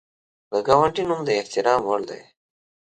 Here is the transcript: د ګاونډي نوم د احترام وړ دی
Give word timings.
د 0.51 0.53
ګاونډي 0.67 1.03
نوم 1.09 1.21
د 1.25 1.29
احترام 1.39 1.81
وړ 1.85 2.01
دی 2.09 2.21